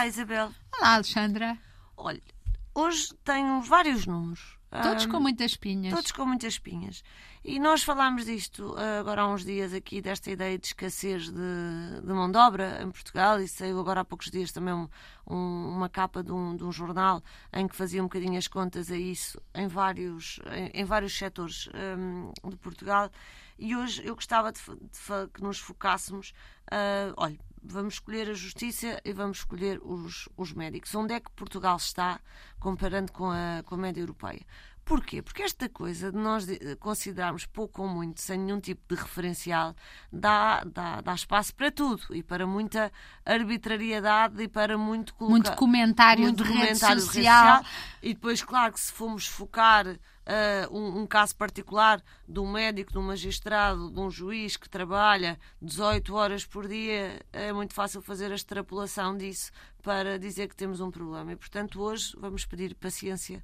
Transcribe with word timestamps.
Olá, 0.00 0.06
Isabel. 0.06 0.50
Olá, 0.78 0.94
Alexandra. 0.94 1.58
Olha, 1.94 2.22
hoje 2.74 3.12
tenho 3.22 3.60
vários 3.60 4.06
números. 4.06 4.56
Todos 4.82 5.04
Ahm, 5.04 5.10
com 5.10 5.20
muitas 5.20 5.50
espinhas. 5.50 5.92
Todos 5.94 6.10
com 6.12 6.24
muitas 6.24 6.54
espinhas. 6.54 7.04
E 7.44 7.60
nós 7.60 7.82
falámos 7.82 8.24
disto 8.24 8.74
ah, 8.78 9.00
agora 9.00 9.20
há 9.20 9.28
uns 9.28 9.44
dias 9.44 9.74
aqui, 9.74 10.00
desta 10.00 10.30
ideia 10.30 10.58
de 10.58 10.68
escassez 10.68 11.24
de, 11.28 12.00
de 12.02 12.12
mão 12.14 12.30
de 12.30 12.38
obra 12.38 12.82
em 12.82 12.90
Portugal, 12.90 13.38
e 13.42 13.46
saiu 13.46 13.78
agora 13.78 14.00
há 14.00 14.04
poucos 14.06 14.30
dias 14.30 14.50
também 14.52 14.72
um- 14.72 14.88
um- 15.28 15.68
uma 15.76 15.88
capa 15.90 16.22
de 16.22 16.32
um, 16.32 16.56
de 16.56 16.64
um 16.64 16.72
jornal 16.72 17.22
em 17.52 17.68
que 17.68 17.76
fazia 17.76 18.00
um 18.00 18.06
bocadinho 18.06 18.38
as 18.38 18.48
contas 18.48 18.90
a 18.90 18.96
isso 18.96 19.38
em 19.54 19.68
vários, 19.68 20.40
em, 20.50 20.80
em 20.80 20.84
vários 20.86 21.12
setores 21.14 21.68
de 22.48 22.56
Portugal. 22.56 23.10
E 23.58 23.76
hoje 23.76 24.00
eu 24.02 24.14
gostava 24.14 24.50
de, 24.50 24.60
de 24.62 25.28
que 25.34 25.42
nos 25.42 25.58
focássemos, 25.58 26.32
ah, 26.70 27.12
olha, 27.18 27.38
vamos 27.62 27.94
escolher 27.94 28.28
a 28.30 28.34
justiça 28.34 29.00
e 29.04 29.12
vamos 29.12 29.38
escolher 29.38 29.80
os, 29.82 30.28
os 30.36 30.52
médicos. 30.52 30.94
Onde 30.94 31.14
é 31.14 31.20
que 31.20 31.30
Portugal 31.32 31.76
está 31.76 32.20
comparando 32.58 33.12
com 33.12 33.30
a, 33.30 33.62
com 33.64 33.74
a 33.74 33.78
média 33.78 34.00
europeia? 34.00 34.44
Porquê? 34.90 35.22
Porque 35.22 35.44
esta 35.44 35.68
coisa 35.68 36.10
de 36.10 36.18
nós 36.18 36.44
de- 36.44 36.74
considerarmos 36.80 37.46
pouco 37.46 37.80
ou 37.82 37.86
muito, 37.88 38.20
sem 38.20 38.36
nenhum 38.36 38.58
tipo 38.58 38.92
de 38.92 39.00
referencial, 39.00 39.72
dá, 40.12 40.64
dá, 40.64 41.00
dá 41.00 41.14
espaço 41.14 41.54
para 41.54 41.70
tudo 41.70 42.02
e 42.10 42.24
para 42.24 42.44
muita 42.44 42.90
arbitrariedade 43.24 44.42
e 44.42 44.48
para 44.48 44.76
muito 44.76 45.14
colocar, 45.14 45.32
Muito 45.32 45.52
comentário 45.52 46.24
muito 46.24 46.42
de 46.42 46.50
comentário 46.50 46.96
de 46.96 47.02
social. 47.02 47.64
E 48.02 48.14
depois, 48.14 48.42
claro, 48.42 48.72
que 48.72 48.80
se 48.80 48.90
formos 48.92 49.28
focar 49.28 49.86
ah, 50.26 50.68
um, 50.72 51.02
um 51.02 51.06
caso 51.06 51.36
particular 51.36 52.02
de 52.28 52.40
um 52.40 52.50
médico, 52.50 52.90
de 52.90 52.98
um 52.98 53.02
magistrado, 53.02 53.92
de 53.92 54.00
um 54.00 54.10
juiz 54.10 54.56
que 54.56 54.68
trabalha 54.68 55.38
18 55.62 56.12
horas 56.16 56.44
por 56.44 56.66
dia, 56.66 57.24
é 57.32 57.52
muito 57.52 57.74
fácil 57.74 58.02
fazer 58.02 58.32
a 58.32 58.34
extrapolação 58.34 59.16
disso 59.16 59.52
para 59.84 60.18
dizer 60.18 60.48
que 60.48 60.56
temos 60.56 60.80
um 60.80 60.90
problema. 60.90 61.30
E, 61.30 61.36
portanto, 61.36 61.80
hoje 61.80 62.12
vamos 62.18 62.44
pedir 62.44 62.74
paciência 62.74 63.40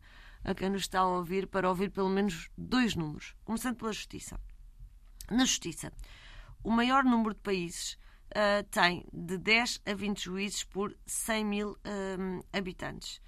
a 0.47 0.55
quem 0.55 0.71
nos 0.71 0.83
está 0.83 1.01
a 1.01 1.09
ouvir 1.09 1.49
para 1.49 1.69
ouvir 1.69 1.91
pelo 1.91 2.09
menos 2.09 2.49
dois 2.57 2.95
números. 2.95 3.35
Começando 3.45 3.77
pela 3.77 3.93
Justiça. 3.93 4.41
Na 5.29 5.45
Justiça, 5.45 5.93
o 6.63 6.71
maior 6.71 7.03
número 7.03 7.35
de 7.35 7.41
países 7.41 7.99
ah, 8.33 8.65
tem 8.71 9.05
de 9.13 9.37
10 9.39 9.83
a 9.85 9.93
20 9.93 10.23
juízes 10.23 10.63
por 10.63 10.97
100 11.05 11.45
mil 11.45 11.77
ah, 11.85 12.57
habitantes. 12.57 13.21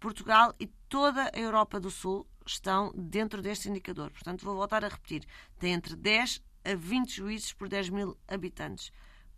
Portugal 0.00 0.52
e 0.58 0.66
toda 0.88 1.30
a 1.32 1.38
Europa 1.38 1.78
do 1.78 1.92
Sul 1.92 2.26
estão 2.44 2.92
dentro 2.96 3.40
deste 3.40 3.68
indicador. 3.68 4.10
Portanto, 4.10 4.44
vou 4.44 4.56
voltar 4.56 4.84
a 4.84 4.88
repetir: 4.88 5.24
tem 5.60 5.74
entre 5.74 5.94
10 5.94 6.42
a 6.64 6.74
20 6.74 7.14
juízes 7.14 7.52
por 7.52 7.68
10 7.68 7.90
mil 7.90 8.18
habitantes. 8.26 8.90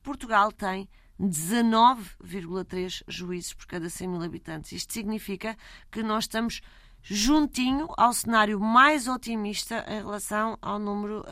Portugal 0.02 0.50
tem 0.50 0.88
19,3 1.20 3.02
juízes 3.06 3.52
por 3.52 3.66
cada 3.66 3.90
100 3.90 4.08
mil 4.08 4.22
habitantes. 4.22 4.72
Isto 4.72 4.94
significa 4.94 5.54
que 5.90 6.02
nós 6.02 6.24
estamos 6.24 6.62
juntinho 7.08 7.88
ao 7.96 8.12
cenário 8.12 8.58
mais 8.58 9.06
otimista 9.06 9.84
em 9.88 9.98
relação 9.98 10.58
ao 10.60 10.76
número 10.76 11.24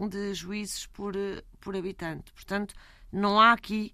hum, 0.00 0.08
de 0.08 0.32
juízes 0.34 0.86
por, 0.86 1.14
por 1.60 1.76
habitante. 1.76 2.32
Portanto, 2.32 2.74
não 3.10 3.40
há 3.40 3.52
aqui, 3.52 3.92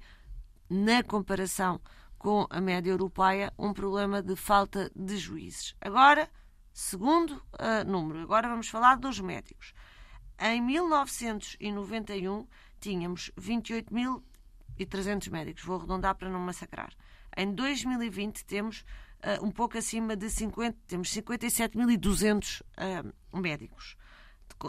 na 0.68 1.02
comparação 1.02 1.80
com 2.18 2.46
a 2.50 2.60
média 2.60 2.90
europeia, 2.90 3.50
um 3.58 3.72
problema 3.72 4.22
de 4.22 4.36
falta 4.36 4.90
de 4.94 5.16
juízes. 5.16 5.74
Agora, 5.80 6.28
segundo 6.70 7.42
ah, 7.58 7.82
número, 7.84 8.20
agora 8.20 8.48
vamos 8.48 8.68
falar 8.68 8.96
dos 8.96 9.18
médicos. 9.18 9.72
Em 10.38 10.60
1991 10.60 12.46
tínhamos 12.78 13.30
28.300 13.40 15.30
médicos, 15.30 15.64
vou 15.64 15.78
arredondar 15.78 16.14
para 16.14 16.28
não 16.28 16.40
massacrar. 16.40 16.92
Em 17.34 17.54
2020 17.54 18.44
temos 18.44 18.84
ah, 19.22 19.38
um 19.42 19.50
pouco 19.50 19.76
acima 19.78 20.16
de 20.16 20.30
50, 20.30 20.78
temos 20.86 21.08
57.200 21.10 22.62
ah, 22.76 23.38
médicos. 23.38 23.96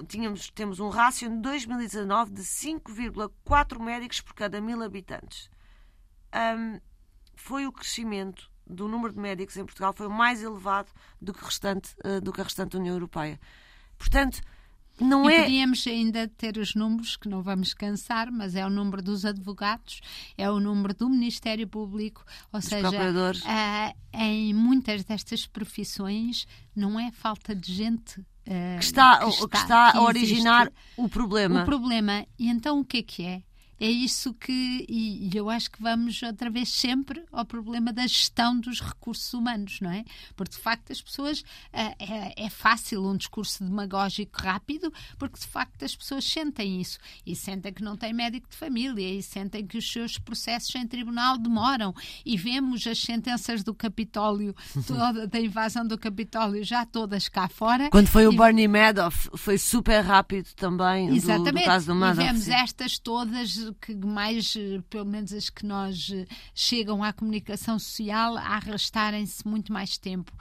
Tínhamos, 0.07 0.49
temos 0.51 0.79
um 0.79 0.89
rácio 0.89 1.29
em 1.29 1.39
2019 1.39 2.31
de 2.31 2.41
5,4 2.41 3.79
médicos 3.79 4.19
por 4.19 4.33
cada 4.33 4.59
mil 4.59 4.83
habitantes. 4.83 5.49
Ahm, 6.31 6.79
foi 7.35 7.65
o 7.65 7.71
crescimento 7.71 8.51
do 8.65 8.87
número 8.87 9.13
de 9.13 9.19
médicos 9.19 9.55
em 9.55 9.63
Portugal 9.63 9.93
foi 9.93 10.07
o 10.07 10.11
mais 10.11 10.43
elevado 10.43 10.91
do 11.21 11.33
que, 11.33 11.43
restante, 11.43 11.95
ah, 12.03 12.19
do 12.19 12.33
que 12.33 12.41
a 12.41 12.43
restante 12.43 12.75
União 12.75 12.95
Europeia. 12.95 13.39
Portanto, 13.97 14.41
não 14.99 15.29
E 15.29 15.33
é. 15.33 15.43
podíamos 15.43 15.85
ainda 15.87 16.27
ter 16.27 16.57
os 16.57 16.75
números, 16.75 17.15
que 17.15 17.29
não 17.29 17.41
vamos 17.41 17.73
cansar, 17.73 18.31
mas 18.31 18.55
é 18.55 18.65
o 18.65 18.69
número 18.69 19.01
dos 19.01 19.25
advogados, 19.25 20.01
é 20.37 20.49
o 20.49 20.59
número 20.59 20.93
do 20.93 21.09
Ministério 21.09 21.67
Público, 21.67 22.23
ou 22.51 22.61
seja, 22.61 22.89
procuradores. 22.89 23.43
ah, 23.45 23.93
em 24.13 24.53
muitas 24.53 25.03
destas 25.03 25.45
profissões 25.45 26.47
não 26.75 26.99
é 26.99 27.11
falta 27.11 27.55
de 27.55 27.73
gente 27.73 28.19
ah, 28.47 28.77
que 28.79 28.85
está, 28.85 29.19
que 29.19 29.57
está 29.57 29.91
que 29.91 29.97
a 29.97 30.01
originar 30.01 30.71
o 30.95 31.07
problema. 31.09 31.61
o 31.61 31.65
problema. 31.65 32.25
E 32.39 32.49
então 32.49 32.79
o 32.79 32.85
que 32.85 32.97
é 32.97 33.03
que 33.03 33.23
é? 33.23 33.43
É 33.79 33.87
isso 33.89 34.33
que, 34.33 34.85
e 34.89 35.27
e 35.27 35.37
eu 35.37 35.49
acho 35.49 35.69
que 35.69 35.81
vamos 35.81 36.21
outra 36.23 36.49
vez 36.49 36.69
sempre 36.69 37.23
ao 37.31 37.45
problema 37.45 37.91
da 37.93 38.07
gestão 38.07 38.59
dos 38.59 38.79
recursos 38.81 39.33
humanos, 39.33 39.79
não 39.81 39.91
é? 39.91 40.03
Porque 40.35 40.55
de 40.55 40.61
facto 40.61 40.91
as 40.91 41.01
pessoas, 41.01 41.43
ah, 41.73 41.93
é, 41.99 42.45
é 42.45 42.49
fácil 42.49 43.05
um 43.05 43.15
discurso 43.15 43.63
demagógico 43.63 44.39
rápido, 44.41 44.91
porque 45.17 45.39
de 45.39 45.45
facto 45.47 45.83
as 45.83 45.95
pessoas 45.95 46.23
sentem 46.25 46.81
isso. 46.81 46.97
E 47.25 47.35
sentem 47.35 47.71
que 47.73 47.83
não 47.83 47.95
têm 47.95 48.13
médico 48.13 48.49
de 48.49 48.55
família, 48.55 49.13
e 49.13 49.21
sentem 49.21 49.65
que 49.65 49.77
os 49.77 49.91
seus 49.91 50.17
processos 50.17 50.73
em 50.75 50.87
tribunal 50.87 51.37
demoram. 51.37 51.93
E 52.25 52.35
vemos 52.37 52.85
as 52.87 52.99
sentenças 52.99 53.63
do 53.63 53.73
Capitólio, 53.73 54.55
toda, 54.87 55.27
da 55.27 55.39
invasão 55.39 55.85
do 55.85 55.97
Capitólio, 55.97 56.63
já 56.63 56.85
todas 56.85 57.27
cá 57.29 57.47
fora. 57.47 57.89
Quando 57.89 58.07
foi 58.07 58.27
o 58.27 58.33
E- 58.33 58.37
Bernie 58.37 58.67
Madoff, 58.67 59.29
foi 59.35 59.57
super 59.57 60.01
rápido 60.01 60.47
também, 60.55 61.07
do- 61.07 61.11
do, 61.11 61.17
Exatamente. 61.17 61.65
caso 61.65 61.85
do 61.87 61.91
e 61.93 61.95
Madoff. 61.95 62.25
vemos 62.27 62.43
sim. 62.43 62.53
estas 62.53 62.97
todas 62.97 63.66
que 63.73 63.95
mais, 63.95 64.55
eh, 64.55 64.81
pelo 64.89 65.05
menos 65.05 65.33
as 65.33 65.49
que 65.49 65.65
nós 65.65 66.09
eh, 66.13 66.25
chegam 66.53 67.03
à 67.03 67.11
comunicação 67.13 67.77
social, 67.79 68.37
a 68.37 68.41
arrastarem-se 68.41 69.47
muito 69.47 69.71
mais 69.71 69.97
tempo. 69.97 70.31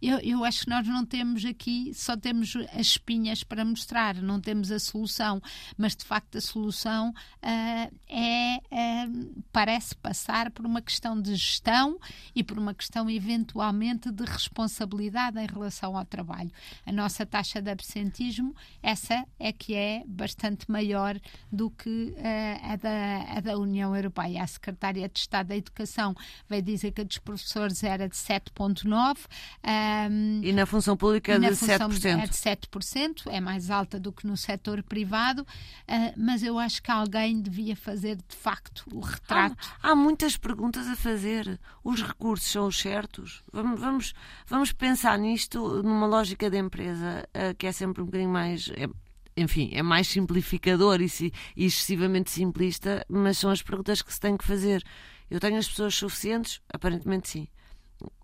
Eu, 0.00 0.18
eu 0.18 0.44
acho 0.44 0.64
que 0.64 0.70
nós 0.70 0.86
não 0.86 1.04
temos 1.04 1.44
aqui, 1.44 1.92
só 1.94 2.16
temos 2.16 2.54
as 2.72 2.88
espinhas 2.88 3.42
para 3.42 3.64
mostrar, 3.64 4.14
não 4.16 4.40
temos 4.40 4.70
a 4.70 4.78
solução, 4.78 5.40
mas 5.78 5.96
de 5.96 6.04
facto 6.04 6.36
a 6.36 6.40
solução 6.40 7.12
ah, 7.42 7.90
é, 8.08 8.56
ah, 8.70 9.06
parece 9.50 9.94
passar 9.96 10.50
por 10.50 10.66
uma 10.66 10.82
questão 10.82 11.20
de 11.20 11.34
gestão 11.34 11.98
e 12.34 12.44
por 12.44 12.58
uma 12.58 12.74
questão 12.74 13.08
eventualmente 13.08 14.10
de 14.10 14.24
responsabilidade 14.24 15.38
em 15.38 15.46
relação 15.46 15.96
ao 15.96 16.04
trabalho. 16.04 16.50
A 16.84 16.92
nossa 16.92 17.24
taxa 17.24 17.62
de 17.62 17.70
absentismo, 17.70 18.54
essa 18.82 19.26
é 19.38 19.52
que 19.52 19.74
é 19.74 20.02
bastante 20.06 20.70
maior 20.70 21.18
do 21.50 21.70
que 21.70 22.14
eh, 22.18 22.60
a, 22.62 22.73
da, 22.76 23.22
a 23.36 23.40
da 23.40 23.56
União 23.58 23.94
Europeia. 23.94 24.42
A 24.42 24.46
Secretária 24.46 25.08
de 25.08 25.18
Estado 25.18 25.48
da 25.48 25.56
Educação 25.56 26.14
veio 26.48 26.62
dizer 26.62 26.92
que 26.92 27.00
a 27.00 27.04
dos 27.04 27.18
professores 27.18 27.82
era 27.82 28.08
de 28.08 28.16
7,9%. 28.16 29.16
ahm, 29.62 30.40
E 30.42 30.52
na 30.52 30.66
função 30.66 30.96
pública 30.96 31.34
e 31.34 31.38
na 31.38 31.50
de 31.50 31.56
função 31.56 31.88
7%. 31.90 32.22
é 32.22 32.26
de 32.26 32.34
7%, 32.36 33.26
é 33.30 33.40
mais 33.40 33.70
alta 33.70 33.98
do 33.98 34.12
que 34.12 34.26
no 34.26 34.36
setor 34.36 34.82
privado, 34.82 35.46
ah, 35.88 36.12
mas 36.16 36.42
eu 36.42 36.58
acho 36.58 36.82
que 36.82 36.90
alguém 36.90 37.40
devia 37.40 37.76
fazer 37.76 38.16
de 38.16 38.36
facto 38.36 38.84
o 38.92 39.04
Há, 39.04 39.08
retrato. 39.10 39.56
há 39.82 39.94
muitas 39.94 40.36
perguntas 40.36 40.86
a 40.88 40.96
fazer. 40.96 41.58
Os 41.82 42.02
recursos 42.02 42.50
são 42.50 42.66
os 42.66 42.78
certos? 42.78 43.42
Vamos, 43.52 43.80
vamos, 43.80 44.14
vamos 44.46 44.72
pensar 44.72 45.18
nisto 45.18 45.82
numa 45.82 46.06
lógica 46.06 46.50
de 46.50 46.58
empresa 46.58 47.28
eh, 47.34 47.54
que 47.54 47.66
é 47.66 47.72
sempre 47.72 48.02
um 48.02 48.06
bocadinho 48.06 48.30
mais. 48.30 48.70
é- 48.76 48.88
enfim, 49.36 49.70
é 49.72 49.82
mais 49.82 50.08
simplificador 50.08 51.00
e, 51.00 51.32
e 51.56 51.64
excessivamente 51.64 52.30
simplista, 52.30 53.04
mas 53.08 53.38
são 53.38 53.50
as 53.50 53.62
perguntas 53.62 54.02
que 54.02 54.12
se 54.12 54.20
tem 54.20 54.36
que 54.36 54.44
fazer. 54.44 54.84
Eu 55.30 55.40
tenho 55.40 55.58
as 55.58 55.68
pessoas 55.68 55.94
suficientes? 55.94 56.60
Aparentemente 56.72 57.28
sim. 57.28 57.48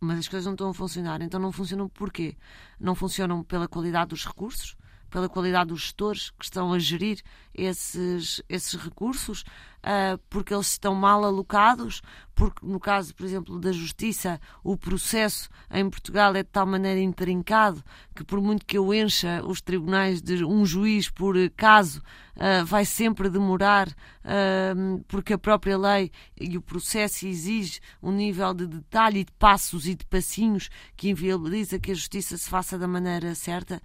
Mas 0.00 0.20
as 0.20 0.28
coisas 0.28 0.46
não 0.46 0.52
estão 0.52 0.70
a 0.70 0.74
funcionar. 0.74 1.20
Então 1.22 1.40
não 1.40 1.50
funcionam 1.52 1.88
porquê? 1.88 2.36
Não 2.78 2.94
funcionam 2.94 3.42
pela 3.42 3.66
qualidade 3.66 4.10
dos 4.10 4.24
recursos, 4.24 4.76
pela 5.10 5.28
qualidade 5.28 5.70
dos 5.70 5.80
gestores 5.80 6.30
que 6.30 6.44
estão 6.44 6.72
a 6.72 6.78
gerir 6.78 7.22
esses, 7.62 8.42
esses 8.48 8.74
recursos, 8.74 9.44
ah, 9.82 10.18
porque 10.28 10.52
eles 10.54 10.68
estão 10.72 10.94
mal 10.94 11.24
alocados, 11.24 12.02
porque 12.34 12.64
no 12.66 12.78
caso, 12.80 13.14
por 13.14 13.24
exemplo, 13.24 13.58
da 13.58 13.72
justiça, 13.72 14.40
o 14.64 14.76
processo 14.76 15.48
em 15.70 15.88
Portugal 15.88 16.34
é 16.34 16.42
de 16.42 16.48
tal 16.50 16.66
maneira 16.66 17.00
intrincado 17.00 17.82
que 18.14 18.24
por 18.24 18.40
muito 18.40 18.64
que 18.66 18.76
eu 18.76 18.92
encha 18.92 19.42
os 19.44 19.60
tribunais 19.60 20.20
de 20.20 20.44
um 20.44 20.64
juiz 20.66 21.08
por 21.10 21.34
caso, 21.56 22.02
ah, 22.36 22.62
vai 22.64 22.84
sempre 22.84 23.28
demorar, 23.30 23.88
ah, 24.24 24.74
porque 25.08 25.32
a 25.34 25.38
própria 25.38 25.76
lei 25.78 26.10
e 26.38 26.56
o 26.56 26.62
processo 26.62 27.26
exige 27.26 27.80
um 28.02 28.12
nível 28.12 28.52
de 28.54 28.66
detalhe 28.66 29.20
e 29.20 29.24
de 29.24 29.32
passos 29.32 29.86
e 29.86 29.94
de 29.94 30.04
passinhos 30.06 30.68
que 30.96 31.08
inviabiliza 31.10 31.78
que 31.78 31.90
a 31.90 31.94
justiça 31.94 32.36
se 32.36 32.48
faça 32.48 32.78
da 32.78 32.86
maneira 32.88 33.34
certa. 33.34 33.80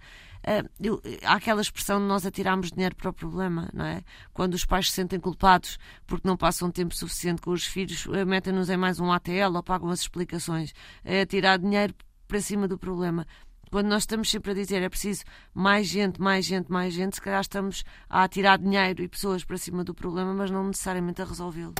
Eu- 0.78 1.02
há 1.24 1.34
aquela 1.34 1.60
expressão 1.60 1.98
de 1.98 2.06
nós 2.06 2.24
atirarmos 2.24 2.70
dinheiro 2.70 2.94
para 2.94 3.10
o 3.10 3.12
problema. 3.12 3.65
Não 3.72 3.84
é? 3.84 4.02
Quando 4.32 4.54
os 4.54 4.64
pais 4.64 4.88
se 4.88 4.96
sentem 4.96 5.18
culpados 5.18 5.78
porque 6.06 6.26
não 6.26 6.36
passam 6.36 6.70
tempo 6.70 6.94
suficiente 6.94 7.42
com 7.42 7.50
os 7.50 7.64
filhos, 7.64 8.06
eh, 8.12 8.24
metem-nos 8.24 8.70
em 8.70 8.76
mais 8.76 9.00
um 9.00 9.10
ATL 9.12 9.54
ou 9.54 9.62
pagam 9.62 9.88
as 9.90 10.00
explicações. 10.00 10.72
É 11.04 11.24
tirar 11.24 11.58
dinheiro 11.58 11.94
para 12.26 12.40
cima 12.40 12.66
do 12.66 12.78
problema. 12.78 13.26
Quando 13.70 13.88
nós 13.88 14.02
estamos 14.02 14.30
sempre 14.30 14.52
a 14.52 14.54
dizer 14.54 14.82
é 14.82 14.88
preciso 14.88 15.24
mais 15.52 15.86
gente, 15.86 16.20
mais 16.20 16.44
gente, 16.44 16.70
mais 16.70 16.94
gente, 16.94 17.16
se 17.16 17.20
calhar 17.20 17.40
estamos 17.40 17.84
a 18.08 18.26
tirar 18.28 18.58
dinheiro 18.58 19.02
e 19.02 19.08
pessoas 19.08 19.44
para 19.44 19.58
cima 19.58 19.82
do 19.82 19.94
problema, 19.94 20.32
mas 20.32 20.50
não 20.50 20.66
necessariamente 20.66 21.20
a 21.20 21.24
resolvê-lo. 21.24 21.74